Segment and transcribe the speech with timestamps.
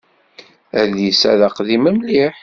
[0.79, 2.35] Adlis-a d aqdim mliḥ.